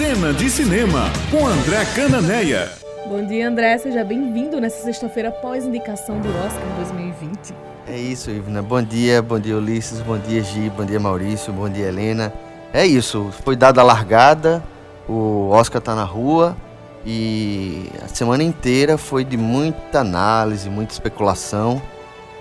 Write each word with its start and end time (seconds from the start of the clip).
Cena 0.00 0.32
de 0.32 0.48
Cinema, 0.48 1.10
com 1.30 1.46
André 1.46 1.84
Cananeia. 1.94 2.70
Bom 3.06 3.22
dia, 3.26 3.46
André. 3.46 3.76
Seja 3.76 4.02
bem-vindo 4.02 4.58
nessa 4.58 4.82
sexta-feira 4.82 5.30
pós-indicação 5.30 6.18
do 6.20 6.28
Oscar 6.38 6.64
2020. 6.78 7.54
É 7.86 7.98
isso, 7.98 8.30
Ivna. 8.30 8.62
Bom 8.62 8.82
dia, 8.82 9.20
bom 9.20 9.38
dia, 9.38 9.58
Ulisses, 9.58 10.00
bom 10.00 10.16
dia, 10.16 10.42
Gi, 10.42 10.70
bom 10.70 10.86
dia, 10.86 10.98
Maurício, 10.98 11.52
bom 11.52 11.68
dia, 11.68 11.88
Helena. 11.88 12.32
É 12.72 12.86
isso, 12.86 13.28
foi 13.44 13.54
dada 13.54 13.82
a 13.82 13.84
largada, 13.84 14.64
o 15.06 15.50
Oscar 15.50 15.82
tá 15.82 15.94
na 15.94 16.04
rua 16.04 16.56
e 17.04 17.90
a 18.02 18.08
semana 18.08 18.42
inteira 18.42 18.96
foi 18.96 19.22
de 19.22 19.36
muita 19.36 20.00
análise, 20.00 20.70
muita 20.70 20.94
especulação. 20.94 21.80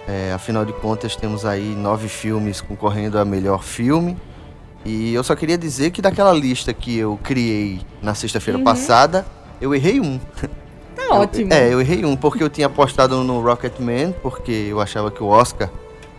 É, 0.07 0.31
afinal 0.31 0.63
de 0.63 0.71
contas, 0.71 1.13
temos 1.13 1.45
aí 1.45 1.75
nove 1.75 2.07
filmes 2.07 2.61
concorrendo 2.61 3.19
a 3.19 3.25
melhor 3.25 3.61
filme. 3.63 4.15
E 4.85 5.13
eu 5.13 5.23
só 5.23 5.35
queria 5.35 5.57
dizer 5.57 5.91
que 5.91 6.01
daquela 6.01 6.31
lista 6.33 6.73
que 6.73 6.97
eu 6.97 7.19
criei 7.23 7.81
na 8.01 8.13
sexta-feira 8.15 8.57
Uhum. 8.57 8.63
passada, 8.63 9.25
eu 9.59 9.73
errei 9.75 9.99
um. 9.99 10.19
Tá 10.95 11.15
ótimo. 11.15 11.53
É, 11.53 11.71
eu 11.73 11.79
errei 11.81 12.05
um, 12.05 12.15
porque 12.15 12.43
eu 12.43 12.49
tinha 12.49 12.67
apostado 12.67 13.23
no 13.23 13.41
Rocketman, 13.41 14.13
porque 14.21 14.51
eu 14.51 14.79
achava 14.79 15.09
que 15.11 15.21
o 15.21 15.27
Oscar 15.27 15.69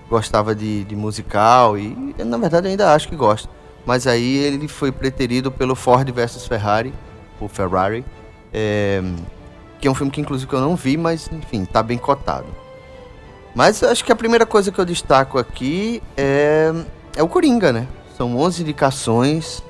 gostava 0.08 0.54
de, 0.54 0.84
de 0.84 0.96
musical, 0.96 1.78
e 1.78 2.14
na 2.18 2.36
verdade 2.36 2.66
eu 2.66 2.70
ainda 2.70 2.92
acho 2.94 3.08
que 3.08 3.16
gosta. 3.16 3.48
Mas 3.86 4.06
aí 4.06 4.36
ele 4.38 4.68
foi 4.68 4.90
preterido 4.92 5.50
pelo 5.50 5.74
Ford 5.74 6.08
versus 6.10 6.46
Ferrari, 6.46 6.92
o 7.40 7.48
Ferrari, 7.48 8.04
é, 8.52 9.00
que 9.80 9.88
é 9.88 9.90
um 9.90 9.94
filme 9.94 10.10
que 10.12 10.20
inclusive 10.20 10.52
eu 10.52 10.60
não 10.60 10.76
vi, 10.76 10.96
mas 10.96 11.30
enfim, 11.32 11.64
tá 11.64 11.82
bem 11.82 11.96
cotado. 11.96 12.46
Mas 13.54 13.82
acho 13.82 14.04
que 14.04 14.12
a 14.12 14.16
primeira 14.16 14.44
coisa 14.44 14.70
que 14.70 14.78
eu 14.78 14.84
destaco 14.84 15.38
aqui 15.38 16.02
é, 16.16 16.72
é 17.16 17.22
o 17.22 17.28
Coringa, 17.28 17.72
né? 17.72 17.86
São 18.20 18.36
11 18.36 18.60
indicações. 18.60 19.62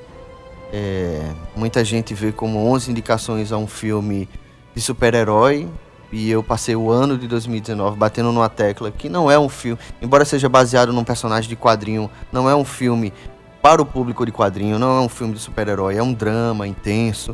é, 0.73 1.21
muita 1.55 1.85
gente 1.85 2.13
vê 2.13 2.33
como 2.33 2.59
11 2.59 2.91
indicações 2.91 3.49
a 3.53 3.57
um 3.57 3.65
filme 3.65 4.27
de 4.75 4.81
super-herói. 4.81 5.69
E 6.11 6.29
eu 6.29 6.43
passei 6.43 6.75
o 6.75 6.91
ano 6.91 7.17
de 7.17 7.29
2019 7.29 7.95
batendo 7.95 8.29
numa 8.29 8.49
tecla 8.49 8.91
que 8.91 9.07
não 9.07 9.31
é 9.31 9.39
um 9.39 9.47
filme, 9.47 9.79
embora 10.01 10.25
seja 10.25 10.49
baseado 10.49 10.91
num 10.91 11.05
personagem 11.05 11.49
de 11.49 11.55
quadrinho, 11.55 12.11
não 12.29 12.49
é 12.49 12.53
um 12.53 12.65
filme 12.65 13.13
para 13.61 13.81
o 13.81 13.85
público 13.85 14.25
de 14.25 14.33
quadrinho, 14.33 14.77
não 14.77 14.97
é 14.97 14.99
um 14.99 15.07
filme 15.07 15.33
de 15.33 15.39
super-herói, 15.39 15.95
é 15.95 16.03
um 16.03 16.11
drama 16.11 16.67
intenso. 16.67 17.33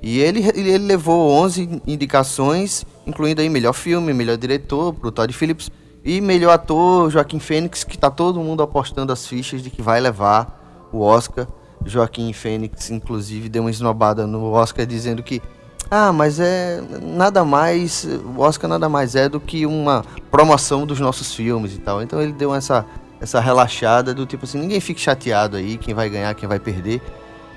E 0.00 0.20
ele, 0.20 0.46
ele 0.54 0.78
levou 0.78 1.32
11 1.32 1.82
indicações, 1.84 2.86
incluindo 3.04 3.40
aí 3.40 3.48
melhor 3.48 3.72
filme, 3.72 4.14
melhor 4.14 4.36
diretor 4.36 4.94
pro 4.94 5.10
Todd 5.10 5.32
Phillips 5.32 5.68
e 6.04 6.20
melhor 6.20 6.52
ator 6.52 7.10
Joaquim 7.10 7.38
Fênix, 7.38 7.82
que 7.82 7.96
tá 7.96 8.10
todo 8.10 8.40
mundo 8.40 8.62
apostando 8.62 9.12
as 9.12 9.26
fichas 9.26 9.62
de 9.62 9.70
que 9.70 9.80
vai 9.80 10.00
levar 10.00 10.88
o 10.92 11.00
Oscar. 11.00 11.46
Joaquim 11.84 12.32
Fênix, 12.32 12.90
inclusive, 12.90 13.48
deu 13.48 13.62
uma 13.62 13.70
esnobada 13.70 14.26
no 14.26 14.52
Oscar 14.52 14.86
dizendo 14.86 15.22
que 15.22 15.42
ah, 15.90 16.12
mas 16.12 16.40
é 16.40 16.82
nada 17.02 17.44
mais, 17.44 18.04
o 18.04 18.40
Oscar 18.40 18.68
nada 18.68 18.88
mais 18.88 19.14
é 19.14 19.28
do 19.28 19.38
que 19.38 19.66
uma 19.66 20.04
promoção 20.30 20.86
dos 20.86 20.98
nossos 20.98 21.34
filmes 21.34 21.74
e 21.74 21.78
tal. 21.78 22.02
Então 22.02 22.20
ele 22.20 22.32
deu 22.32 22.54
essa 22.54 22.84
essa 23.20 23.40
relaxada 23.40 24.12
do 24.12 24.26
tipo 24.26 24.44
assim, 24.44 24.58
ninguém 24.58 24.80
fique 24.80 25.00
chateado 25.00 25.56
aí, 25.56 25.78
quem 25.78 25.94
vai 25.94 26.10
ganhar, 26.10 26.34
quem 26.34 26.48
vai 26.48 26.58
perder 26.58 27.00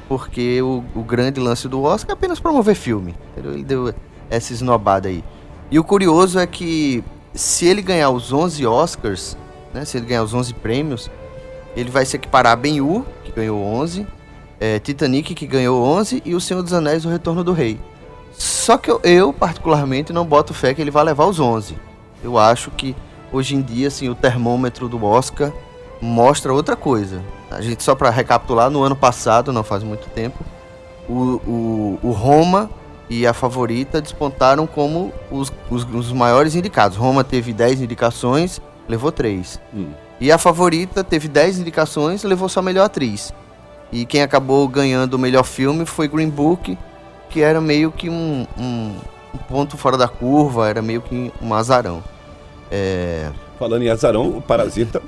porque 0.07 0.61
o, 0.61 0.83
o 0.95 1.03
grande 1.03 1.39
lance 1.39 1.67
do 1.67 1.83
Oscar 1.83 2.11
é 2.11 2.13
apenas 2.13 2.39
promover 2.39 2.75
filme. 2.75 3.15
Ele 3.35 3.63
deu 3.63 3.93
essa 4.29 4.53
esnobada 4.53 5.09
aí. 5.09 5.23
E 5.69 5.77
o 5.77 5.83
curioso 5.83 6.39
é 6.39 6.47
que 6.47 7.03
se 7.37 7.65
ele 7.65 7.81
ganhar 7.81 8.09
os 8.09 8.33
11 8.33 8.65
Oscars, 8.65 9.37
né, 9.73 9.85
se 9.85 9.97
ele 9.97 10.05
ganhar 10.05 10.23
os 10.23 10.33
11 10.33 10.53
prêmios, 10.55 11.09
ele 11.75 11.91
vai 11.91 12.05
se 12.05 12.15
equiparar 12.15 12.53
a 12.53 12.55
Ben-Hur, 12.55 13.05
que 13.23 13.31
ganhou 13.31 13.61
11, 13.61 14.07
é, 14.59 14.79
Titanic, 14.79 15.35
que 15.35 15.45
ganhou 15.45 15.83
11, 15.83 16.21
e 16.25 16.33
O 16.33 16.41
Senhor 16.41 16.63
dos 16.63 16.73
Anéis, 16.73 17.05
O 17.05 17.09
Retorno 17.09 17.43
do 17.43 17.53
Rei. 17.53 17.79
Só 18.33 18.77
que 18.77 18.89
eu, 18.89 18.99
eu, 19.03 19.31
particularmente, 19.31 20.11
não 20.11 20.25
boto 20.25 20.53
fé 20.53 20.73
que 20.73 20.81
ele 20.81 20.91
vai 20.91 21.03
levar 21.03 21.25
os 21.25 21.39
11. 21.39 21.75
Eu 22.23 22.37
acho 22.37 22.71
que, 22.71 22.95
hoje 23.31 23.55
em 23.55 23.61
dia, 23.61 23.87
assim, 23.87 24.09
o 24.09 24.15
termômetro 24.15 24.89
do 24.89 25.03
Oscar 25.03 25.51
mostra 26.01 26.53
outra 26.53 26.75
coisa. 26.75 27.21
A 27.49 27.61
gente, 27.61 27.83
só 27.83 27.95
para 27.95 28.09
recapitular, 28.09 28.69
no 28.69 28.83
ano 28.83 28.95
passado, 28.95 29.53
não 29.53 29.63
faz 29.63 29.83
muito 29.83 30.09
tempo, 30.09 30.43
o, 31.07 31.13
o, 31.13 31.99
o 32.03 32.11
Roma 32.11 32.69
e 33.09 33.25
a 33.25 33.33
favorita 33.33 34.01
despontaram 34.01 34.67
como 34.67 35.13
os, 35.31 35.51
os, 35.69 35.83
os 35.83 36.11
maiores 36.11 36.55
indicados. 36.55 36.97
Roma 36.97 37.23
teve 37.23 37.53
10 37.53 37.81
indicações, 37.81 38.61
levou 38.87 39.11
3. 39.11 39.59
Hum. 39.73 39.89
E 40.19 40.31
a 40.31 40.37
favorita 40.37 41.03
teve 41.03 41.27
10 41.27 41.59
indicações, 41.59 42.23
levou 42.23 42.49
só 42.49 42.61
melhor 42.61 42.85
atriz. 42.85 43.33
E 43.91 44.05
quem 44.05 44.21
acabou 44.21 44.67
ganhando 44.67 45.13
o 45.13 45.19
melhor 45.19 45.43
filme 45.43 45.85
foi 45.85 46.07
Green 46.07 46.29
Book, 46.29 46.77
que 47.29 47.41
era 47.41 47.61
meio 47.61 47.91
que 47.91 48.09
um, 48.09 48.45
um, 48.57 48.95
um 49.33 49.37
ponto 49.47 49.77
fora 49.77 49.97
da 49.97 50.07
curva, 50.07 50.67
era 50.67 50.81
meio 50.81 51.01
que 51.01 51.31
um 51.41 51.53
azarão. 51.53 52.03
É, 52.69 53.31
Falando 53.57 53.83
em 53.83 53.89
azarão, 53.89 54.37
o 54.37 54.41
Parasita 54.41 55.01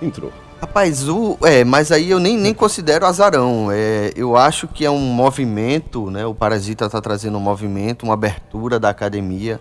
entrou. 0.00 0.32
Rapaz, 0.60 1.08
o, 1.08 1.36
é, 1.42 1.62
mas 1.62 1.92
aí 1.92 2.10
eu 2.10 2.18
nem, 2.18 2.36
nem 2.36 2.54
considero 2.54 3.06
azarão. 3.06 3.68
É, 3.70 4.12
eu 4.16 4.36
acho 4.36 4.66
que 4.66 4.84
é 4.84 4.90
um 4.90 4.98
movimento, 4.98 6.10
né? 6.10 6.24
O 6.24 6.34
Parasita 6.34 6.88
tá 6.88 7.00
trazendo 7.00 7.36
um 7.36 7.40
movimento, 7.40 8.04
uma 8.04 8.14
abertura 8.14 8.80
da 8.80 8.88
academia 8.88 9.60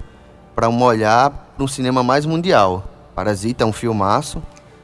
para 0.56 0.70
um 0.70 0.82
olhar 0.84 1.30
para 1.56 1.64
um 1.64 1.68
cinema 1.68 2.04
mais 2.04 2.26
mundial. 2.26 2.84
Parasita 3.16 3.64
é 3.64 3.68
um 3.68 3.74
filmaço. 3.74 4.42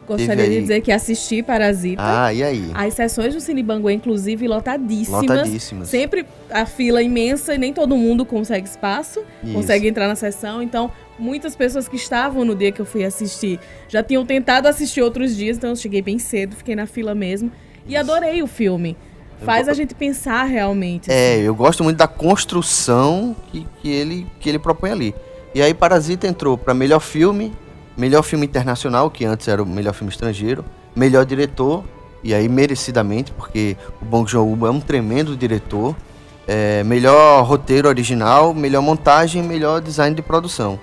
Gostaria 0.09 0.49
de 0.49 0.61
dizer 0.61 0.81
que 0.81 0.91
assisti 0.91 1.43
Parasita. 1.43 2.01
Ah, 2.03 2.33
e 2.33 2.41
aí? 2.41 2.71
As 2.73 2.95
sessões 2.95 3.35
do 3.35 3.39
Cine 3.39 3.61
Banguê, 3.61 3.93
inclusive, 3.93 4.47
lotadíssimas. 4.47 5.21
Lotadíssimas. 5.21 5.87
Sempre 5.87 6.25
a 6.49 6.65
fila 6.65 7.03
imensa 7.03 7.53
e 7.53 7.59
nem 7.59 7.71
todo 7.71 7.95
mundo 7.95 8.25
consegue 8.25 8.67
espaço, 8.67 9.21
Isso. 9.43 9.53
consegue 9.53 9.87
entrar 9.87 10.07
na 10.07 10.15
sessão. 10.15 10.63
Então, 10.63 10.91
muitas 11.19 11.55
pessoas 11.55 11.87
que 11.87 11.95
estavam 11.95 12.43
no 12.43 12.55
dia 12.55 12.71
que 12.71 12.81
eu 12.81 12.85
fui 12.85 13.05
assistir 13.05 13.59
já 13.87 14.01
tinham 14.01 14.25
tentado 14.25 14.67
assistir 14.67 15.03
outros 15.03 15.35
dias, 15.35 15.57
então 15.57 15.69
eu 15.69 15.75
cheguei 15.75 16.01
bem 16.01 16.17
cedo, 16.17 16.55
fiquei 16.55 16.75
na 16.75 16.87
fila 16.87 17.13
mesmo. 17.13 17.51
E 17.85 17.91
Isso. 17.91 17.99
adorei 17.99 18.41
o 18.41 18.47
filme. 18.47 18.97
Faz 19.45 19.69
a 19.69 19.73
gente 19.73 19.93
pensar 19.93 20.43
realmente. 20.45 21.09
É, 21.09 21.35
assim. 21.35 21.43
eu 21.43 21.53
gosto 21.53 21.83
muito 21.83 21.97
da 21.97 22.07
construção 22.07 23.35
que, 23.51 23.65
que, 23.79 23.89
ele, 23.89 24.25
que 24.39 24.49
ele 24.49 24.57
propõe 24.57 24.89
ali. 24.89 25.15
E 25.53 25.61
aí 25.61 25.73
Parasita 25.73 26.27
entrou 26.27 26.57
para 26.57 26.73
melhor 26.73 26.99
filme, 26.99 27.53
melhor 27.99 28.23
filme 28.23 28.45
internacional, 28.45 29.11
que 29.11 29.25
antes 29.25 29.47
era 29.47 29.61
o 29.61 29.65
melhor 29.65 29.93
filme 29.93 30.11
estrangeiro, 30.11 30.63
melhor 30.95 31.25
diretor, 31.25 31.83
e 32.23 32.33
aí 32.33 32.47
merecidamente, 32.47 33.31
porque 33.33 33.75
o 34.01 34.05
Bong 34.05 34.29
Joon-ho 34.29 34.65
é 34.65 34.71
um 34.71 34.79
tremendo 34.79 35.35
diretor, 35.35 35.95
é, 36.47 36.81
melhor 36.83 37.43
roteiro 37.43 37.87
original, 37.89 38.53
melhor 38.53 38.81
montagem, 38.81 39.43
melhor 39.43 39.81
design 39.81 40.15
de 40.15 40.21
produção. 40.21 40.79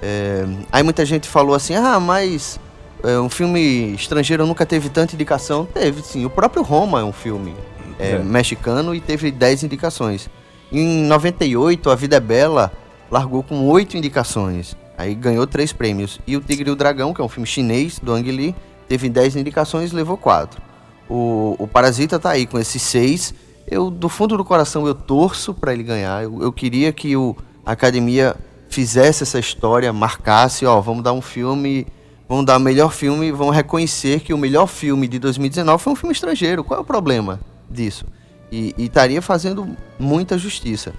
É, 0.00 0.44
aí 0.70 0.82
muita 0.82 1.04
gente 1.04 1.28
falou 1.28 1.54
assim, 1.56 1.74
ah, 1.74 1.98
mas 1.98 2.58
é, 3.02 3.18
um 3.18 3.28
filme 3.28 3.92
estrangeiro 3.94 4.46
nunca 4.46 4.64
teve 4.64 4.88
tanta 4.88 5.14
indicação. 5.14 5.66
Teve, 5.66 6.02
sim. 6.02 6.24
O 6.24 6.30
próprio 6.30 6.62
Roma 6.62 7.00
é 7.00 7.04
um 7.04 7.12
filme 7.12 7.54
é, 7.98 8.12
É. 8.12 8.18
mexicano 8.18 8.94
e 8.94 9.00
teve 9.00 9.30
10 9.30 9.64
indicações. 9.64 10.30
Em 10.72 11.02
98, 11.04 11.90
A 11.90 11.94
Vida 11.94 12.16
é 12.16 12.20
Bela 12.20 12.72
largou 13.10 13.42
com 13.42 13.68
8 13.68 13.96
indicações. 13.96 14.76
Aí 14.96 15.14
ganhou 15.14 15.46
3 15.46 15.72
prêmios. 15.72 16.20
E 16.26 16.36
O 16.36 16.40
Tigre 16.40 16.68
e 16.68 16.72
o 16.72 16.76
Dragão, 16.76 17.12
que 17.12 17.20
é 17.20 17.24
um 17.24 17.28
filme 17.28 17.46
chinês 17.46 17.98
do 17.98 18.12
Ang 18.12 18.30
Lee, 18.30 18.54
teve 18.88 19.08
10 19.08 19.36
indicações 19.36 19.92
e 19.92 19.94
levou 19.94 20.16
4. 20.16 20.60
O, 21.08 21.56
o 21.58 21.66
Parasita 21.66 22.18
tá 22.18 22.30
aí 22.30 22.46
com 22.46 22.58
esses 22.58 22.80
6. 22.82 23.34
Eu, 23.66 23.90
do 23.90 24.08
fundo 24.08 24.36
do 24.36 24.44
coração, 24.44 24.86
eu 24.86 24.94
torço 24.94 25.52
para 25.52 25.72
ele 25.72 25.82
ganhar. 25.82 26.22
Eu, 26.22 26.42
eu 26.42 26.52
queria 26.52 26.92
que 26.92 27.16
o, 27.16 27.36
a 27.64 27.72
academia 27.72 28.36
fizesse 28.68 29.22
essa 29.22 29.38
história, 29.38 29.92
marcasse, 29.92 30.66
ó, 30.66 30.80
vamos 30.80 31.02
dar 31.02 31.12
um 31.12 31.20
filme, 31.20 31.86
vamos 32.28 32.44
dar 32.44 32.56
o 32.56 32.60
melhor 32.60 32.92
filme, 32.92 33.30
vamos 33.30 33.54
reconhecer 33.54 34.20
que 34.20 34.34
o 34.34 34.38
melhor 34.38 34.66
filme 34.66 35.06
de 35.06 35.18
2019 35.18 35.82
foi 35.82 35.92
um 35.92 35.96
filme 35.96 36.12
estrangeiro. 36.12 36.64
Qual 36.64 36.78
é 36.78 36.82
o 36.82 36.84
problema 36.84 37.40
disso? 37.70 38.04
E 38.50 38.74
e 38.76 38.84
estaria 38.84 39.22
fazendo 39.22 39.76
muita 39.98 40.36
justiça. 40.36 40.92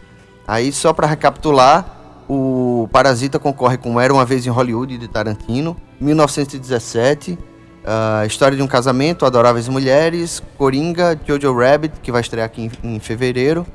Aí, 0.47 0.71
só 0.71 0.93
para 0.93 1.07
recapitular, 1.07 2.04
o 2.27 2.89
Parasita 2.91 3.37
concorre 3.39 3.77
com 3.77 3.99
Era 3.99 4.13
Uma 4.13 4.25
Vez 4.25 4.45
em 4.45 4.49
Hollywood, 4.49 4.97
de 4.97 5.07
Tarantino, 5.07 5.75
1917, 5.99 7.37
a 7.85 8.25
História 8.25 8.57
de 8.57 8.63
um 8.63 8.67
Casamento, 8.67 9.25
Adoráveis 9.25 9.67
Mulheres, 9.67 10.41
Coringa, 10.57 11.19
Jojo 11.25 11.55
Rabbit, 11.57 11.99
que 12.01 12.11
vai 12.11 12.21
estrear 12.21 12.45
aqui 12.45 12.69
em, 12.83 12.95
em 12.95 12.99
fevereiro, 12.99 13.65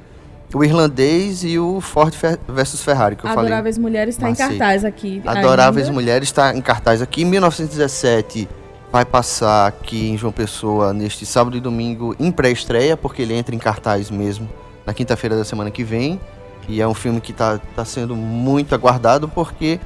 o 0.53 0.65
Irlandês 0.65 1.45
e 1.45 1.59
o 1.59 1.81
Ford 1.81 2.13
versus 2.49 2.83
Ferrari, 2.83 3.15
que 3.15 3.25
eu 3.25 3.31
falei. 3.31 3.47
Adoráveis 3.47 3.79
Mulheres 3.79 4.17
está 4.17 4.27
em 4.27 4.31
Macei. 4.31 4.49
cartaz 4.49 4.85
aqui. 4.85 5.23
Adoráveis 5.25 5.87
ainda. 5.87 5.95
Mulheres 5.95 6.29
está 6.29 6.55
em 6.55 6.61
cartaz 6.61 7.01
aqui. 7.01 7.23
Em 7.23 7.27
1917 7.27 8.49
vai 8.91 9.05
passar 9.05 9.69
aqui 9.69 10.11
em 10.11 10.19
João 10.19 10.33
Pessoa 10.33 10.93
neste 10.93 11.25
sábado 11.25 11.57
e 11.57 11.61
domingo 11.61 12.17
em 12.19 12.33
pré-estreia, 12.33 12.97
porque 12.97 13.23
ele 13.23 13.35
entra 13.35 13.55
em 13.55 13.59
cartaz 13.59 14.11
mesmo 14.11 14.49
na 14.85 14.93
quinta-feira 14.93 15.37
da 15.37 15.45
semana 15.45 15.71
que 15.71 15.85
vem. 15.85 16.21
E 16.69 16.81
é 16.81 16.87
um 16.87 16.95
filme 16.95 17.21
que 17.21 17.33
está 17.33 17.59
tá 17.75 17.85
sendo 17.85 18.15
muito 18.15 18.75
aguardado 18.75 19.29
porque 19.29 19.81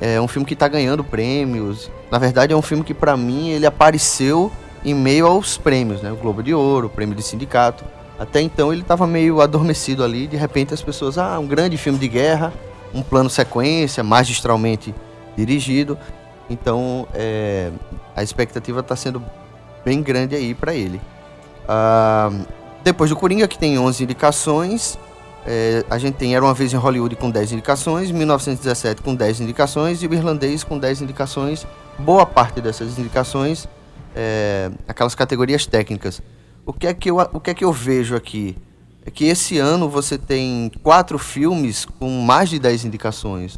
é 0.00 0.20
um 0.20 0.28
filme 0.28 0.46
que 0.46 0.54
está 0.54 0.68
ganhando 0.68 1.04
prêmios. 1.04 1.90
Na 2.10 2.18
verdade, 2.18 2.52
é 2.52 2.56
um 2.56 2.62
filme 2.62 2.84
que, 2.84 2.94
para 2.94 3.16
mim, 3.16 3.50
ele 3.50 3.66
apareceu 3.66 4.50
em 4.84 4.94
meio 4.94 5.26
aos 5.26 5.56
prêmios, 5.58 6.02
né? 6.02 6.12
O 6.12 6.16
Globo 6.16 6.42
de 6.42 6.54
Ouro, 6.54 6.86
o 6.86 6.90
Prêmio 6.90 7.14
de 7.14 7.22
Sindicato. 7.22 7.84
Até 8.18 8.40
então 8.40 8.72
ele 8.72 8.82
estava 8.82 9.06
meio 9.06 9.40
adormecido 9.40 10.02
ali, 10.02 10.26
de 10.26 10.36
repente 10.36 10.72
as 10.72 10.80
pessoas, 10.80 11.18
ah, 11.18 11.38
um 11.38 11.46
grande 11.46 11.76
filme 11.76 11.98
de 11.98 12.08
guerra, 12.08 12.52
um 12.94 13.02
plano 13.02 13.28
sequência, 13.28 14.02
magistralmente 14.02 14.94
dirigido. 15.36 15.98
Então 16.48 17.06
é, 17.12 17.70
a 18.14 18.22
expectativa 18.22 18.80
está 18.80 18.96
sendo 18.96 19.22
bem 19.84 20.02
grande 20.02 20.34
aí 20.34 20.54
para 20.54 20.74
ele. 20.74 21.00
Ah, 21.68 22.30
depois 22.82 23.10
do 23.10 23.16
Coringa, 23.16 23.48
que 23.48 23.58
tem 23.58 23.78
11 23.78 24.04
indicações, 24.04 24.98
é, 25.46 25.84
a 25.88 25.96
gente 25.96 26.16
tem 26.16 26.34
Era 26.34 26.44
Uma 26.44 26.52
Vez 26.52 26.72
em 26.72 26.76
Hollywood 26.76 27.14
com 27.14 27.30
10 27.30 27.52
indicações, 27.52 28.10
1917 28.10 29.00
com 29.00 29.14
10 29.14 29.42
indicações 29.42 30.02
e 30.02 30.06
o 30.06 30.12
Irlandês 30.12 30.64
com 30.64 30.76
10 30.76 31.02
indicações. 31.02 31.64
Boa 31.98 32.26
parte 32.26 32.60
dessas 32.60 32.98
indicações, 32.98 33.68
é, 34.14 34.70
aquelas 34.88 35.14
categorias 35.14 35.64
técnicas. 35.64 36.20
O 36.64 36.72
que, 36.72 36.88
é 36.88 36.92
que 36.92 37.08
eu, 37.08 37.18
o 37.32 37.38
que 37.38 37.50
é 37.50 37.54
que 37.54 37.64
eu 37.64 37.72
vejo 37.72 38.16
aqui? 38.16 38.58
É 39.04 39.10
que 39.10 39.26
esse 39.26 39.56
ano 39.56 39.88
você 39.88 40.18
tem 40.18 40.70
quatro 40.82 41.16
filmes 41.16 41.84
com 41.84 42.10
mais 42.22 42.50
de 42.50 42.58
10 42.58 42.86
indicações, 42.86 43.56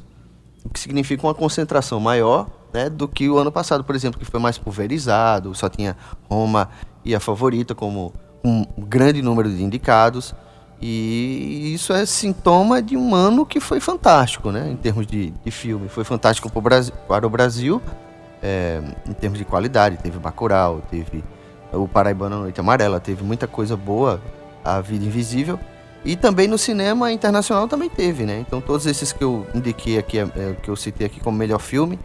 o 0.62 0.68
que 0.68 0.78
significa 0.78 1.26
uma 1.26 1.34
concentração 1.34 1.98
maior 1.98 2.50
né, 2.70 2.90
do 2.90 3.08
que 3.08 3.30
o 3.30 3.38
ano 3.38 3.50
passado, 3.50 3.82
por 3.82 3.94
exemplo, 3.94 4.20
que 4.20 4.26
foi 4.26 4.38
mais 4.38 4.58
pulverizado, 4.58 5.54
só 5.54 5.70
tinha 5.70 5.96
Roma 6.28 6.68
e 7.02 7.14
a 7.14 7.20
favorita 7.20 7.74
como 7.74 8.12
um 8.44 8.66
grande 8.76 9.22
número 9.22 9.50
de 9.50 9.62
indicados. 9.62 10.34
E 10.80 11.72
isso 11.74 11.92
é 11.92 12.06
sintoma 12.06 12.80
de 12.80 12.96
um 12.96 13.14
ano 13.14 13.44
que 13.44 13.58
foi 13.58 13.80
fantástico, 13.80 14.52
né? 14.52 14.70
Em 14.70 14.76
termos 14.76 15.06
de, 15.06 15.32
de 15.44 15.50
filme. 15.50 15.88
Foi 15.88 16.04
fantástico 16.04 16.48
para 16.48 16.58
o 16.58 16.62
Brasil, 16.62 16.94
para 17.08 17.26
o 17.26 17.30
Brasil 17.30 17.82
é, 18.42 18.80
em 19.08 19.12
termos 19.12 19.38
de 19.38 19.44
qualidade. 19.44 19.98
Teve 19.98 20.18
Bacurau, 20.18 20.82
teve 20.90 21.22
o 21.72 21.86
Paraibana 21.86 22.36
Noite 22.36 22.60
Amarela, 22.60 23.00
teve 23.00 23.22
muita 23.24 23.46
coisa 23.46 23.76
boa, 23.76 24.20
A 24.64 24.80
Vida 24.80 25.04
Invisível. 25.04 25.58
E 26.04 26.14
também 26.14 26.46
no 26.46 26.56
cinema 26.56 27.12
internacional 27.12 27.66
também 27.66 27.90
teve, 27.90 28.24
né? 28.24 28.44
Então 28.46 28.60
todos 28.60 28.86
esses 28.86 29.12
que 29.12 29.22
eu 29.22 29.46
indiquei 29.54 29.98
aqui, 29.98 30.18
é, 30.18 30.26
que 30.62 30.68
eu 30.70 30.76
citei 30.76 31.06
aqui 31.06 31.20
como 31.20 31.36
melhor 31.36 31.58
filme, 31.58 31.98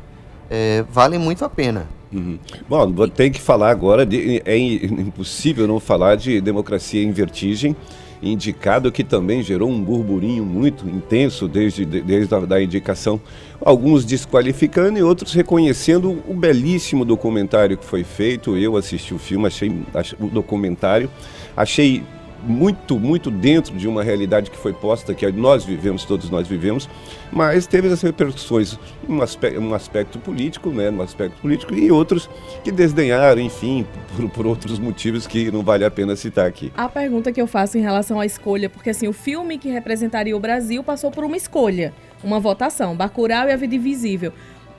é, 0.50 0.84
valem 0.90 1.20
muito 1.20 1.46
a 1.46 1.50
pena. 1.50 1.88
Uhum. 2.12 2.38
Bom, 2.68 3.08
ter 3.08 3.30
que 3.30 3.42
falar 3.42 3.70
agora, 3.70 4.06
de, 4.06 4.42
é 4.46 4.58
impossível 4.58 5.68
não 5.68 5.80
falar 5.80 6.16
de 6.16 6.42
Democracia 6.42 7.02
em 7.04 7.12
Vertigem, 7.12 7.76
indicado 8.24 8.92
que 8.92 9.04
também 9.04 9.44
gerou 9.44 9.70
um 9.70 9.82
burburinho 9.82 10.46
muito 10.46 10.88
intenso 10.88 11.48
desde, 11.48 11.86
desde 11.86 12.34
a 12.34 12.40
da 12.40 12.62
indicação, 12.62 13.20
alguns 13.62 14.06
desqualificando 14.06 14.98
e 14.98 15.04
outros 15.04 15.34
reconhecendo 15.34 16.24
o 16.28 16.34
belíssimo 16.34 17.04
documentário 17.04 17.78
que 17.78 17.86
foi 17.86 18.04
feito. 18.04 18.58
Eu 18.58 18.78
assisti 18.78 19.14
o 19.14 19.20
filme, 19.20 19.48
achei, 19.48 19.72
achei 19.94 20.18
o 20.20 20.28
documentário, 20.28 21.10
achei 21.56 22.04
muito, 22.44 23.00
muito 23.00 23.32
dentro 23.32 23.76
de 23.76 23.88
uma 23.88 24.04
realidade 24.04 24.52
que 24.52 24.58
foi 24.58 24.74
posta, 24.74 25.14
que 25.14 25.30
nós 25.32 25.64
vivemos, 25.64 26.04
todos 26.06 26.30
nós 26.30 26.48
vivemos, 26.48 26.90
mas 27.32 27.66
teve 27.66 27.88
as 27.88 28.02
repercussões 28.02 28.78
um 29.08 29.22
aspecto, 29.22 29.60
um 29.60 29.74
aspecto 29.74 30.20
político, 30.20 30.70
né, 30.70 30.92
no 30.92 31.02
aspecto 31.02 31.40
político, 31.42 31.74
e 31.74 31.92
outros 31.92 32.30
que 32.64 32.72
desdenharam, 32.72 33.42
enfim, 33.42 33.86
por, 34.16 34.30
por, 34.30 34.48
outros 34.48 34.80
motivos 34.80 35.26
que 35.26 35.52
não 35.52 35.64
vale 35.64 35.86
a 35.86 35.92
pena 35.92 36.16
citar 36.16 36.46
aqui. 36.46 36.72
A 36.76 36.90
pergunta 36.90 37.32
que 37.32 37.42
eu 37.42 37.48
faço 37.48 37.78
em 37.78 37.82
relação 37.82 38.20
à 38.20 38.26
escolha, 38.26 38.70
porque 38.70 38.90
assim, 38.90 39.08
o 39.08 39.14
filme 39.14 39.58
que 39.58 39.70
representaria 39.70 40.36
o 40.36 40.40
Brasil 40.40 40.84
passou 40.84 41.12
por 41.12 41.24
uma 41.24 41.38
escolha, 41.38 41.94
uma 42.24 42.40
votação, 42.40 42.96
Bacurau 42.96 43.48
e 43.48 43.52
A 43.52 43.56
Vida 43.56 43.76
Invisível 43.76 44.34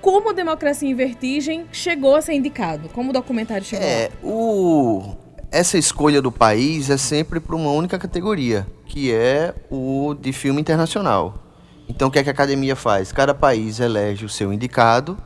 como 0.04 0.34
Democracia 0.34 0.86
em 0.86 0.94
Vertigem 0.94 1.64
chegou 1.72 2.14
a 2.14 2.20
ser 2.20 2.34
indicado? 2.34 2.90
Como 2.90 3.08
o 3.08 3.12
documentário 3.14 3.64
chegou? 3.64 3.86
É, 3.86 4.10
o 4.22 5.14
essa 5.54 5.78
escolha 5.78 6.20
do 6.20 6.32
país 6.32 6.90
é 6.90 6.96
sempre 6.96 7.38
para 7.38 7.54
uma 7.54 7.70
única 7.70 7.96
categoria, 7.96 8.66
que 8.86 9.12
é 9.12 9.54
o 9.70 10.12
de 10.20 10.32
filme 10.32 10.60
internacional. 10.60 11.44
Então, 11.88 12.08
o 12.08 12.10
que, 12.10 12.18
é 12.18 12.24
que 12.24 12.28
a 12.28 12.32
academia 12.32 12.74
faz? 12.74 13.12
Cada 13.12 13.32
país 13.32 13.78
elege 13.78 14.24
o 14.24 14.28
seu 14.28 14.52
indicado 14.52 15.16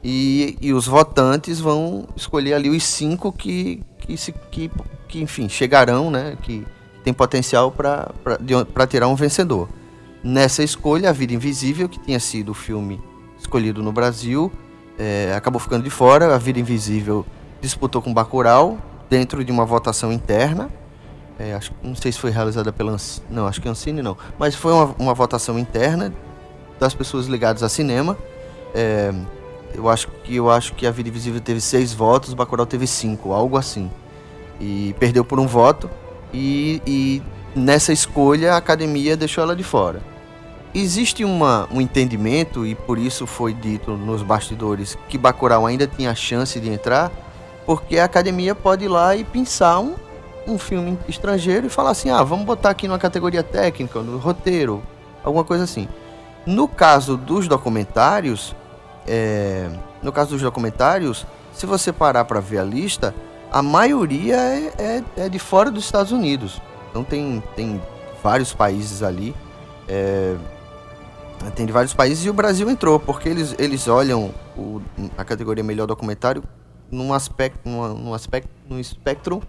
e, 0.00 0.56
e 0.60 0.72
os 0.72 0.86
votantes 0.86 1.58
vão 1.58 2.06
escolher 2.14 2.54
ali 2.54 2.70
os 2.70 2.84
cinco 2.84 3.32
que, 3.32 3.82
que, 3.98 4.16
se, 4.16 4.32
que, 4.52 4.70
que 5.08 5.20
enfim, 5.20 5.48
chegarão, 5.48 6.12
né, 6.12 6.38
que 6.42 6.64
tem 7.02 7.12
potencial 7.12 7.72
para 7.72 8.86
tirar 8.88 9.08
um 9.08 9.16
vencedor. 9.16 9.68
Nessa 10.22 10.62
escolha, 10.62 11.10
A 11.10 11.12
Vida 11.12 11.34
Invisível, 11.34 11.88
que 11.88 11.98
tinha 11.98 12.20
sido 12.20 12.50
o 12.50 12.54
filme 12.54 13.02
escolhido 13.36 13.82
no 13.82 13.90
Brasil, 13.90 14.52
é, 14.96 15.34
acabou 15.36 15.58
ficando 15.58 15.82
de 15.82 15.90
fora. 15.90 16.32
A 16.32 16.38
Vida 16.38 16.60
Invisível 16.60 17.26
disputou 17.60 18.00
com 18.00 18.14
Bacurau, 18.14 18.78
dentro 19.12 19.44
de 19.44 19.52
uma 19.52 19.66
votação 19.66 20.10
interna. 20.10 20.70
É, 21.38 21.52
acho, 21.52 21.70
não 21.82 21.94
sei 21.94 22.10
se 22.10 22.18
foi 22.18 22.30
realizada 22.30 22.72
pela 22.72 22.96
não, 23.28 23.46
acho 23.46 23.60
que 23.60 23.68
Ancine 23.68 24.00
não, 24.00 24.16
mas 24.38 24.54
foi 24.54 24.72
uma, 24.72 24.94
uma 24.98 25.12
votação 25.12 25.58
interna 25.58 26.14
das 26.80 26.94
pessoas 26.94 27.26
ligadas 27.26 27.62
a 27.62 27.68
cinema. 27.68 28.16
É, 28.74 29.12
eu 29.74 29.86
acho 29.90 30.08
que 30.24 30.34
eu 30.34 30.50
acho 30.50 30.72
que 30.74 30.86
a 30.86 30.90
Vida 30.90 31.10
Invisível 31.10 31.42
teve 31.42 31.60
seis 31.60 31.92
votos, 31.92 32.32
Bacurau 32.32 32.64
teve 32.64 32.86
cinco, 32.86 33.34
algo 33.34 33.58
assim, 33.58 33.90
e 34.58 34.94
perdeu 34.98 35.26
por 35.26 35.38
um 35.38 35.46
voto. 35.46 35.90
E, 36.32 36.80
e 36.86 37.22
nessa 37.54 37.92
escolha 37.92 38.54
a 38.54 38.56
academia 38.56 39.14
deixou 39.14 39.44
ela 39.44 39.54
de 39.54 39.62
fora. 39.62 40.00
Existe 40.74 41.22
uma, 41.22 41.68
um 41.70 41.82
entendimento 41.82 42.66
e 42.66 42.74
por 42.74 42.96
isso 42.98 43.26
foi 43.26 43.52
dito 43.52 43.90
nos 43.90 44.22
bastidores 44.22 44.96
que 45.06 45.18
Bacurau 45.18 45.66
ainda 45.66 45.86
tinha 45.86 46.14
chance 46.14 46.58
de 46.58 46.70
entrar 46.70 47.12
porque 47.66 47.98
a 47.98 48.04
academia 48.04 48.54
pode 48.54 48.84
ir 48.84 48.88
lá 48.88 49.14
e 49.14 49.24
pensar 49.24 49.80
um, 49.80 49.94
um 50.46 50.58
filme 50.58 50.98
estrangeiro 51.08 51.66
e 51.66 51.70
falar 51.70 51.90
assim: 51.90 52.10
ah, 52.10 52.22
vamos 52.22 52.44
botar 52.44 52.70
aqui 52.70 52.88
numa 52.88 52.98
categoria 52.98 53.42
técnica, 53.42 54.00
no 54.00 54.18
roteiro, 54.18 54.82
alguma 55.22 55.44
coisa 55.44 55.64
assim. 55.64 55.88
No 56.44 56.66
caso 56.66 57.16
dos 57.16 57.46
documentários, 57.46 58.54
é, 59.06 59.70
no 60.02 60.12
caso 60.12 60.30
dos 60.30 60.42
documentários, 60.42 61.26
se 61.52 61.66
você 61.66 61.92
parar 61.92 62.24
para 62.24 62.40
ver 62.40 62.58
a 62.58 62.64
lista, 62.64 63.14
a 63.50 63.62
maioria 63.62 64.36
é, 64.36 64.72
é, 64.78 65.04
é, 65.16 65.28
de 65.28 65.38
fora 65.38 65.70
dos 65.70 65.84
Estados 65.84 66.10
Unidos. 66.10 66.60
Então 66.90 67.04
tem, 67.04 67.42
tem 67.54 67.80
vários 68.22 68.52
países 68.52 69.02
ali. 69.02 69.34
É, 69.88 70.34
tem 71.54 71.66
de 71.66 71.72
vários 71.72 71.92
países 71.92 72.24
e 72.24 72.30
o 72.30 72.32
Brasil 72.32 72.70
entrou, 72.70 73.00
porque 73.00 73.28
eles, 73.28 73.54
eles 73.58 73.88
olham 73.88 74.32
o, 74.56 74.80
a 75.18 75.24
categoria 75.24 75.62
melhor 75.62 75.86
documentário 75.86 76.42
num 76.92 77.12
aspecto, 77.12 77.68
num, 77.68 77.94
num 77.94 78.14
aspecto, 78.14 78.50
num 78.68 78.78
espectro 78.78 79.42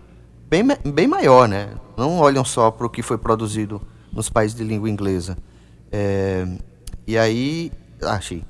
bem, 0.49 0.63
bem 0.85 1.07
maior, 1.07 1.47
né? 1.47 1.69
Não 1.97 2.17
olham 2.19 2.45
só 2.45 2.71
para 2.71 2.87
o 2.87 2.89
que 2.89 3.01
foi 3.01 3.17
produzido 3.17 3.81
nos 4.11 4.29
países 4.29 4.55
de 4.55 4.63
língua 4.63 4.89
inglesa. 4.89 5.37
É, 5.91 6.47
e 7.05 7.17
aí, 7.17 7.71
achei. 8.01 8.43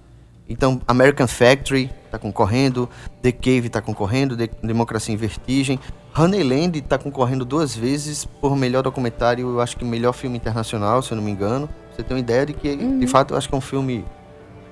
Então, 0.48 0.82
American 0.88 1.28
Factory 1.28 1.90
está 2.06 2.20
concorrendo, 2.20 2.88
The 3.22 3.32
Cave 3.32 3.68
está 3.68 3.82
concorrendo, 3.82 4.38
The 4.38 4.50
Democracia 4.62 5.14
em 5.14 5.18
Vertigem. 5.18 5.80
Honeyland 6.16 6.78
está 6.78 6.98
concorrendo 6.98 7.44
duas 7.44 7.76
vezes 7.76 8.24
por 8.24 8.56
melhor 8.56 8.84
documentário, 8.84 9.50
eu 9.50 9.60
acho 9.60 9.76
que 9.76 9.84
melhor 9.84 10.14
filme 10.14 10.38
internacional, 10.38 11.02
se 11.02 11.12
eu 11.12 11.16
não 11.16 11.24
me 11.24 11.32
engano. 11.32 11.68
Você 11.92 12.04
tem 12.04 12.16
uma 12.16 12.20
ideia 12.20 12.46
de 12.46 12.54
que, 12.54 12.70
uhum. 12.70 13.00
de 13.00 13.08
fato, 13.08 13.34
eu 13.34 13.38
acho 13.38 13.50
que 13.50 13.56
é 13.56 13.58
um 13.58 13.62
filme, 13.62 14.06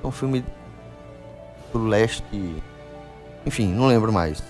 é 0.04 0.08
um 0.08 0.12
filme 0.12 0.46
do 1.74 1.84
leste 1.84 2.62
enfim, 3.46 3.68
não 3.68 3.88
lembro 3.88 4.12
mais 4.12 4.42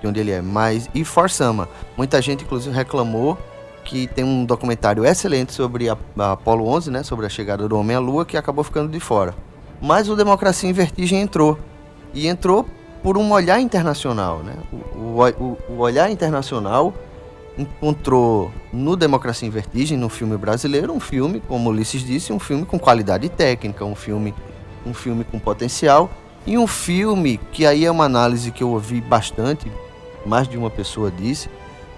de 0.00 0.06
onde 0.06 0.20
ele 0.20 0.30
é. 0.30 0.40
Mas. 0.40 0.88
E 0.94 1.04
Forsama. 1.04 1.68
Muita 1.96 2.20
gente, 2.20 2.44
inclusive, 2.44 2.74
reclamou 2.74 3.38
que 3.84 4.06
tem 4.08 4.24
um 4.24 4.44
documentário 4.44 5.04
excelente 5.04 5.52
sobre 5.52 5.88
a, 5.88 5.96
a 6.18 6.32
Apollo 6.32 6.66
11, 6.66 6.90
né? 6.90 7.02
Sobre 7.02 7.26
a 7.26 7.28
chegada 7.28 7.68
do 7.68 7.78
homem 7.78 7.96
à 7.96 8.00
Lua, 8.00 8.24
que 8.24 8.36
acabou 8.36 8.64
ficando 8.64 8.90
de 8.90 9.00
fora. 9.00 9.34
Mas 9.80 10.08
o 10.08 10.16
Democracia 10.16 10.68
em 10.68 10.72
Vertigem 10.72 11.20
entrou. 11.20 11.58
E 12.12 12.26
entrou 12.26 12.66
por 13.02 13.16
um 13.16 13.30
olhar 13.32 13.60
internacional, 13.60 14.40
né? 14.40 14.54
O, 14.72 15.20
o, 15.22 15.58
o 15.68 15.78
olhar 15.78 16.10
internacional 16.10 16.92
encontrou 17.58 18.50
no 18.72 18.96
Democracia 18.96 19.46
em 19.46 19.50
Vertigem, 19.50 19.96
no 19.96 20.08
filme 20.08 20.36
brasileiro, 20.36 20.92
um 20.92 21.00
filme, 21.00 21.40
como 21.46 21.70
Ulisses 21.70 22.04
disse, 22.04 22.32
um 22.32 22.38
filme 22.38 22.66
com 22.66 22.78
qualidade 22.78 23.28
técnica, 23.28 23.84
um 23.84 23.94
filme, 23.94 24.34
um 24.84 24.92
filme 24.92 25.24
com 25.24 25.38
potencial 25.38 26.10
e 26.46 26.56
um 26.56 26.66
filme, 26.66 27.40
que 27.50 27.66
aí 27.66 27.84
é 27.84 27.90
uma 27.90 28.04
análise 28.04 28.52
que 28.52 28.62
eu 28.62 28.70
ouvi 28.70 29.00
bastante, 29.00 29.70
mais 30.24 30.46
de 30.46 30.56
uma 30.56 30.70
pessoa 30.70 31.10
disse, 31.10 31.50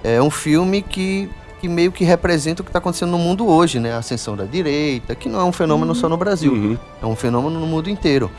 é 0.02 0.22
um 0.22 0.30
filme 0.30 0.80
que, 0.80 1.28
que 1.60 1.68
meio 1.68 1.92
que 1.92 2.04
representa 2.04 2.62
o 2.62 2.64
que 2.64 2.70
está 2.70 2.78
acontecendo 2.78 3.10
no 3.10 3.18
mundo 3.18 3.46
hoje, 3.46 3.78
né? 3.78 3.92
A 3.92 3.98
ascensão 3.98 4.36
da 4.36 4.44
direita, 4.44 5.14
que 5.14 5.28
não 5.28 5.40
é 5.40 5.44
um 5.44 5.52
fenômeno 5.52 5.92
uhum. 5.92 5.98
só 5.98 6.08
no 6.08 6.16
Brasil, 6.16 6.52
uhum. 6.52 6.78
é 7.02 7.06
um 7.06 7.14
fenômeno 7.14 7.60
no 7.60 7.66
mundo 7.66 7.90
inteiro. 7.90 8.30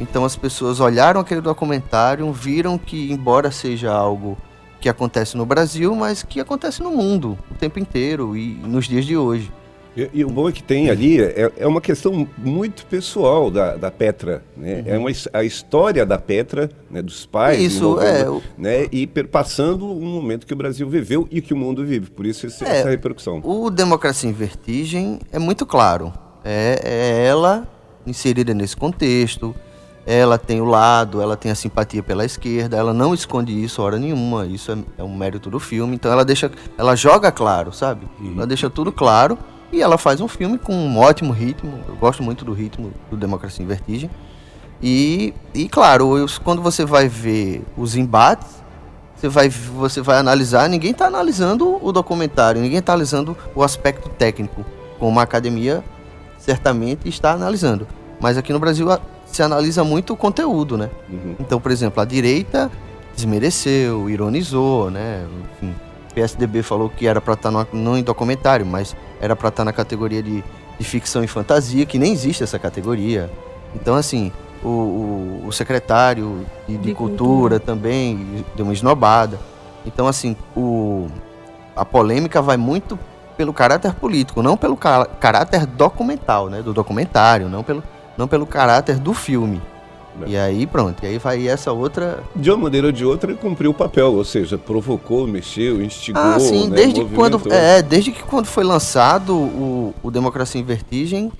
Então 0.00 0.24
as 0.24 0.36
pessoas 0.36 0.80
olharam 0.80 1.20
aquele 1.20 1.40
documentário, 1.40 2.32
viram 2.32 2.78
que, 2.78 3.12
embora 3.12 3.50
seja 3.50 3.92
algo 3.92 4.38
que 4.80 4.88
acontece 4.88 5.36
no 5.36 5.44
Brasil, 5.44 5.94
mas 5.94 6.22
que 6.22 6.40
acontece 6.40 6.82
no 6.82 6.92
mundo 6.92 7.36
o 7.50 7.54
tempo 7.54 7.78
inteiro 7.78 8.36
e 8.36 8.54
nos 8.54 8.86
dias 8.86 9.04
de 9.04 9.16
hoje. 9.16 9.52
E, 9.98 10.10
e 10.20 10.24
o 10.24 10.28
bom 10.30 10.48
é 10.48 10.52
que 10.52 10.62
tem 10.62 10.88
ali, 10.90 11.20
é, 11.20 11.50
é 11.56 11.66
uma 11.66 11.80
questão 11.80 12.28
muito 12.38 12.86
pessoal 12.86 13.50
da, 13.50 13.76
da 13.76 13.90
Petra. 13.90 14.44
Né? 14.56 14.84
É 14.86 14.96
uma, 14.96 15.10
a 15.32 15.42
história 15.42 16.06
da 16.06 16.16
Petra, 16.18 16.70
né, 16.88 17.02
dos 17.02 17.26
pais, 17.26 17.60
Isso, 17.60 18.00
é, 18.00 18.30
o- 18.30 18.40
né, 18.56 18.86
e 18.92 19.06
perpassando 19.06 19.84
um 19.86 20.06
momento 20.06 20.46
que 20.46 20.52
o 20.52 20.56
Brasil 20.56 20.88
viveu 20.88 21.26
e 21.32 21.40
que 21.40 21.52
o 21.52 21.56
mundo 21.56 21.84
vive. 21.84 22.10
Por 22.10 22.24
isso 22.26 22.46
esse- 22.46 22.64
É, 22.64 22.78
essa 22.78 22.90
repercussão. 22.90 23.40
O 23.42 23.70
Democracia 23.70 24.30
em 24.30 24.32
Vertigem 24.32 25.18
é 25.32 25.38
muito 25.38 25.66
claro. 25.66 26.12
É, 26.44 26.80
é 26.84 27.26
ela 27.26 27.66
inserida 28.06 28.54
nesse 28.54 28.76
contexto. 28.76 29.54
Ela 30.06 30.38
tem 30.38 30.58
o 30.60 30.64
lado, 30.64 31.20
ela 31.20 31.36
tem 31.36 31.50
a 31.50 31.54
simpatia 31.54 32.02
pela 32.02 32.24
esquerda. 32.24 32.76
Ela 32.78 32.94
não 32.94 33.12
esconde 33.12 33.52
isso 33.52 33.82
hora 33.82 33.98
nenhuma. 33.98 34.46
Isso 34.46 34.72
é, 34.72 34.78
é 35.02 35.04
um 35.04 35.14
mérito 35.14 35.50
do 35.50 35.58
filme. 35.60 35.94
Então 35.96 36.10
ela 36.10 36.24
deixa, 36.24 36.50
ela 36.78 36.94
joga 36.96 37.30
claro, 37.30 37.72
sabe? 37.72 38.06
Ela 38.34 38.46
deixa 38.46 38.70
tudo 38.70 38.90
claro 38.90 39.36
e 39.72 39.82
ela 39.82 39.98
faz 39.98 40.20
um 40.20 40.28
filme 40.28 40.58
com 40.58 40.74
um 40.74 40.98
ótimo 40.98 41.32
ritmo. 41.32 41.80
Eu 41.88 41.96
gosto 41.96 42.22
muito 42.22 42.44
do 42.44 42.52
ritmo 42.52 42.92
do 43.10 43.16
Democracia 43.16 43.64
em 43.64 43.68
Vertigem. 43.68 44.10
E, 44.82 45.34
e 45.52 45.68
claro, 45.68 46.26
quando 46.44 46.62
você 46.62 46.84
vai 46.84 47.08
ver 47.08 47.64
os 47.76 47.96
embates, 47.96 48.62
você 49.14 49.28
vai, 49.28 49.48
você 49.48 50.00
vai 50.00 50.18
analisar, 50.18 50.68
ninguém 50.68 50.92
está 50.92 51.06
analisando 51.06 51.78
o 51.84 51.90
documentário, 51.90 52.62
ninguém 52.62 52.78
está 52.78 52.92
analisando 52.92 53.36
o 53.54 53.62
aspecto 53.64 54.08
técnico, 54.08 54.64
como 54.98 55.18
a 55.18 55.24
academia 55.24 55.82
certamente 56.38 57.08
está 57.08 57.32
analisando. 57.32 57.86
Mas 58.20 58.38
aqui 58.38 58.52
no 58.52 58.60
Brasil 58.60 58.86
se 59.26 59.42
analisa 59.42 59.82
muito 59.82 60.12
o 60.12 60.16
conteúdo, 60.16 60.76
né? 60.76 60.88
Uhum. 61.08 61.34
Então, 61.40 61.60
por 61.60 61.72
exemplo, 61.72 62.00
a 62.00 62.04
direita 62.04 62.70
desmereceu, 63.14 64.08
ironizou, 64.08 64.90
né? 64.90 65.26
Enfim, 65.54 65.74
PSDB 66.18 66.62
falou 66.62 66.90
que 66.90 67.06
era 67.06 67.20
para 67.20 67.34
estar 67.34 67.50
no, 67.50 67.66
não 67.72 67.96
em 67.96 68.02
documentário, 68.02 68.66
mas 68.66 68.96
era 69.20 69.36
para 69.36 69.48
estar 69.48 69.64
na 69.64 69.72
categoria 69.72 70.22
de, 70.22 70.42
de 70.78 70.84
ficção 70.84 71.22
e 71.22 71.28
fantasia, 71.28 71.86
que 71.86 71.98
nem 71.98 72.12
existe 72.12 72.42
essa 72.42 72.58
categoria. 72.58 73.30
Então, 73.74 73.94
assim, 73.94 74.32
o, 74.62 74.68
o, 74.68 75.44
o 75.46 75.52
secretário 75.52 76.44
de, 76.66 76.76
de 76.76 76.88
De 76.88 76.94
cultura, 76.94 77.60
também 77.60 78.44
deu 78.56 78.66
uma 78.66 78.72
esnobada. 78.72 79.38
Então, 79.86 80.08
assim, 80.08 80.36
o, 80.56 81.06
a 81.76 81.84
polêmica 81.84 82.42
vai 82.42 82.56
muito 82.56 82.98
pelo 83.36 83.52
caráter 83.52 83.94
político, 83.94 84.42
não 84.42 84.56
pelo 84.56 84.76
ca- 84.76 85.06
caráter 85.20 85.64
documental, 85.64 86.48
né? 86.50 86.60
Do 86.60 86.72
documentário, 86.74 87.48
não 87.48 87.62
pelo, 87.62 87.82
não 88.16 88.26
pelo 88.26 88.44
caráter 88.46 88.98
do 88.98 89.14
filme. 89.14 89.62
É. 90.26 90.30
E 90.30 90.36
aí, 90.36 90.66
pronto, 90.66 91.02
e 91.02 91.06
aí 91.06 91.18
vai 91.18 91.46
essa 91.48 91.72
outra. 91.72 92.22
De 92.34 92.50
uma 92.50 92.64
maneira 92.64 92.88
ou 92.88 92.92
de 92.92 93.04
outra, 93.04 93.30
ele 93.30 93.38
cumpriu 93.38 93.70
o 93.70 93.74
papel, 93.74 94.14
ou 94.14 94.24
seja, 94.24 94.58
provocou, 94.58 95.26
mexeu, 95.26 95.82
instigou. 95.82 96.22
Ah, 96.22 96.38
sim, 96.40 96.68
né, 96.68 96.76
desde 96.76 97.04
quando. 97.04 97.40
É, 97.52 97.82
desde 97.82 98.12
que 98.12 98.22
quando 98.22 98.46
foi 98.46 98.64
lançado 98.64 99.34
o, 99.34 99.94
o 100.02 100.10
Democracia 100.10 100.60
em 100.60 100.64
Vertigem, 100.64 101.30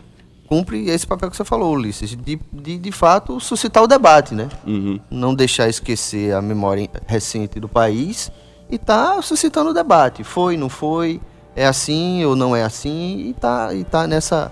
cumpre 0.48 0.88
esse 0.88 1.06
papel 1.06 1.30
que 1.30 1.36
você 1.36 1.44
falou, 1.44 1.74
Ulisses, 1.74 2.16
de, 2.16 2.40
de, 2.52 2.78
de 2.78 2.92
fato 2.92 3.38
suscitar 3.38 3.82
o 3.82 3.86
debate, 3.86 4.34
né? 4.34 4.48
Uhum. 4.66 4.98
Não 5.10 5.34
deixar 5.34 5.68
esquecer 5.68 6.34
a 6.34 6.40
memória 6.40 6.88
recente 7.06 7.60
do 7.60 7.68
país 7.68 8.32
e 8.70 8.78
tá 8.78 9.20
suscitando 9.20 9.70
o 9.70 9.74
debate. 9.74 10.24
Foi, 10.24 10.56
não 10.56 10.68
foi, 10.68 11.20
é 11.54 11.66
assim 11.66 12.24
ou 12.24 12.34
não 12.34 12.56
é 12.56 12.62
assim, 12.62 13.28
e 13.28 13.34
tá, 13.34 13.74
e 13.74 13.84
tá 13.84 14.06
nessa, 14.06 14.50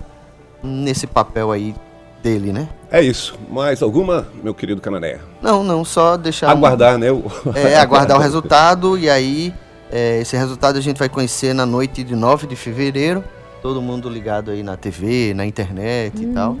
nesse 0.63 1.07
papel 1.07 1.51
aí 1.51 1.73
dele, 2.21 2.53
né? 2.53 2.69
É 2.91 3.01
isso. 3.01 3.37
Mais 3.49 3.81
alguma, 3.81 4.27
meu 4.43 4.53
querido 4.53 4.79
Canané? 4.81 5.19
Não, 5.41 5.63
não, 5.63 5.83
só 5.83 6.15
deixar. 6.15 6.47
um- 6.47 6.51
Aguardar, 6.51 6.97
né? 6.97 7.11
o- 7.11 7.23
É, 7.55 7.75
aguardar 7.77 8.17
o 8.17 8.21
resultado 8.21 8.97
e 8.97 9.09
aí 9.09 9.53
é, 9.91 10.19
esse 10.21 10.35
resultado 10.37 10.77
a 10.77 10.81
gente 10.81 10.97
vai 10.97 11.09
conhecer 11.09 11.53
na 11.53 11.65
noite 11.65 12.03
de 12.03 12.15
9 12.15 12.47
de 12.47 12.55
fevereiro. 12.55 13.23
Todo 13.61 13.81
mundo 13.81 14.09
ligado 14.09 14.51
aí 14.51 14.63
na 14.63 14.77
TV, 14.77 15.33
na 15.35 15.45
internet 15.45 16.23
e 16.23 16.27
tal. 16.27 16.57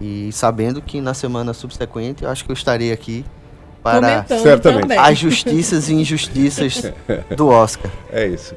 E 0.00 0.30
sabendo 0.32 0.80
que 0.80 1.00
na 1.00 1.12
semana 1.14 1.52
subsequente 1.52 2.24
eu 2.24 2.30
acho 2.30 2.44
que 2.44 2.50
eu 2.50 2.54
estarei 2.54 2.90
aqui 2.90 3.24
para 3.82 4.00
Comentando 4.24 4.42
Certamente. 4.42 4.80
também. 4.82 4.98
as 4.98 5.18
justiças 5.18 5.88
e 5.88 5.94
injustiças 5.94 6.82
do 7.36 7.48
Oscar. 7.48 7.90
É 8.10 8.26
isso. 8.26 8.54